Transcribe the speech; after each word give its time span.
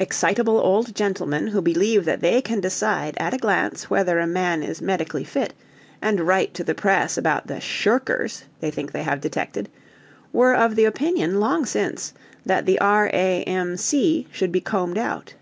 Excitable 0.00 0.58
old 0.58 0.92
gentlemen 0.92 1.46
who 1.46 1.62
believe 1.62 2.04
that 2.04 2.20
they 2.20 2.42
can 2.42 2.58
decide 2.58 3.16
at 3.18 3.32
a 3.32 3.38
glance 3.38 3.88
whether 3.88 4.18
a 4.18 4.26
man 4.26 4.60
is 4.60 4.82
medically 4.82 5.22
fit, 5.22 5.54
and 6.02 6.26
write 6.26 6.52
to 6.54 6.64
the 6.64 6.74
Press 6.74 7.16
about 7.16 7.46
the 7.46 7.60
"shirkers" 7.60 8.42
they 8.58 8.72
think 8.72 8.90
they 8.90 9.04
have 9.04 9.20
detected, 9.20 9.68
were 10.32 10.52
of 10.52 10.74
the 10.74 10.84
opinion, 10.84 11.38
long 11.38 11.64
since, 11.64 12.12
that 12.44 12.66
the 12.66 12.80
R.A.M.C. 12.80 14.26
should 14.32 14.50
be 14.50 14.60
combed 14.60 14.98
out. 14.98 15.34